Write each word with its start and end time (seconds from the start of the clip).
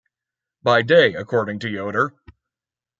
By 0.63 0.81
day, 0.81 1.13
according 1.13 1.59
to 1.59 1.69
Yoder. 1.69 2.15